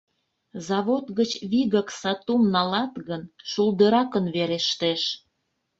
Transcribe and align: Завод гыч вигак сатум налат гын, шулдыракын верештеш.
Завод 0.67 1.05
гыч 1.17 1.31
вигак 1.51 1.89
сатум 1.99 2.41
налат 2.53 2.93
гын, 3.07 3.21
шулдыракын 3.49 4.25
верештеш. 4.35 5.01